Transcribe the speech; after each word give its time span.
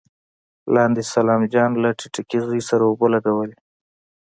لاندې 0.75 1.01
سلام 1.13 1.41
جان 1.53 1.71
له 1.83 1.89
ټيټکي 1.99 2.39
زوی 2.45 2.61
سره 2.69 2.83
اوبه 2.89 3.07
لګولې. 3.15 3.57